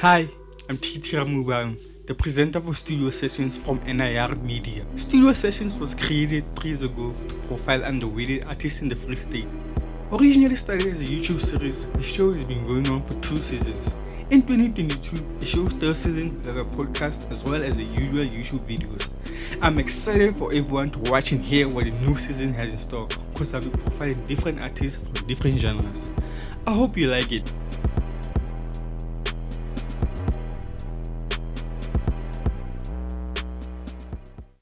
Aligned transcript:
Hi, 0.00 0.26
I'm 0.70 0.78
Titi 0.78 1.14
Ramubang, 1.18 1.76
the 2.06 2.14
presenter 2.14 2.58
for 2.58 2.72
Studio 2.72 3.10
Sessions 3.10 3.62
from 3.62 3.80
NIR 3.80 4.34
Media. 4.36 4.82
Studio 4.96 5.34
Sessions 5.34 5.78
was 5.78 5.94
created 5.94 6.42
three 6.56 6.70
years 6.70 6.80
ago 6.80 7.12
to 7.28 7.34
profile 7.46 7.84
underrated 7.84 8.46
artists 8.46 8.80
in 8.80 8.88
the 8.88 8.96
Free 8.96 9.14
State. 9.14 9.46
Originally 10.10 10.56
started 10.56 10.86
as 10.86 11.02
a 11.02 11.04
YouTube 11.04 11.38
series, 11.38 11.86
the 11.88 12.02
show 12.02 12.28
has 12.28 12.42
been 12.44 12.66
going 12.66 12.88
on 12.88 13.02
for 13.02 13.12
two 13.20 13.36
seasons. 13.36 13.94
In 14.30 14.40
2022, 14.40 15.38
the 15.38 15.44
show's 15.44 15.74
third 15.74 15.94
season 15.94 16.40
is 16.40 16.46
a 16.46 16.64
podcast 16.64 17.30
as 17.30 17.44
well 17.44 17.62
as 17.62 17.76
the 17.76 17.84
usual 17.84 18.24
YouTube 18.24 18.60
videos. 18.60 19.10
I'm 19.60 19.78
excited 19.78 20.34
for 20.34 20.50
everyone 20.50 20.88
to 20.92 21.10
watch 21.10 21.32
and 21.32 21.42
hear 21.42 21.68
what 21.68 21.84
the 21.84 21.90
new 21.90 22.14
season 22.14 22.54
has 22.54 22.72
in 22.72 22.78
store 22.78 23.06
because 23.34 23.52
I'll 23.52 23.60
be 23.60 23.68
profiling 23.68 24.26
different 24.26 24.62
artists 24.62 25.10
from 25.10 25.26
different 25.26 25.60
genres. 25.60 26.08
I 26.66 26.72
hope 26.72 26.96
you 26.96 27.08
like 27.08 27.32
it. 27.32 27.52